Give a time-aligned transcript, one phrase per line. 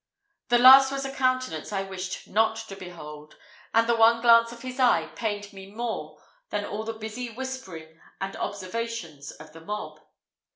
[0.49, 3.35] The last was a countenance I wished not to behold,
[3.71, 7.99] and the one glance of his eye pained me more than all the busy whispering
[8.19, 9.99] and observations of the mob.